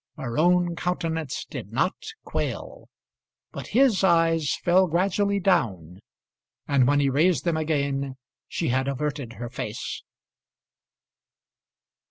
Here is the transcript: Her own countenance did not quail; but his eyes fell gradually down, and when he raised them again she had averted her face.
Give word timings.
Her 0.17 0.35
own 0.39 0.75
countenance 0.75 1.45
did 1.45 1.71
not 1.71 1.93
quail; 2.23 2.89
but 3.51 3.67
his 3.67 4.03
eyes 4.03 4.55
fell 4.63 4.87
gradually 4.87 5.39
down, 5.39 5.99
and 6.67 6.87
when 6.87 6.99
he 6.99 7.07
raised 7.07 7.43
them 7.43 7.55
again 7.57 8.15
she 8.47 8.69
had 8.69 8.87
averted 8.87 9.33
her 9.33 9.47
face. 9.51 10.01